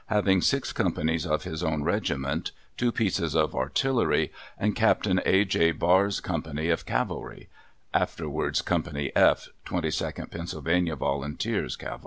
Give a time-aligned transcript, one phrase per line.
[0.07, 5.05] having six companies of his own regiment, two pieces of artillery, and Capt.
[5.05, 5.45] A.
[5.45, 5.71] J.
[5.73, 7.49] Barr's company of cavalry
[7.93, 10.27] (afterwards Company F, 22d
[10.89, 10.95] Pa.
[10.95, 11.21] Vol.
[11.21, 11.99] Cav.).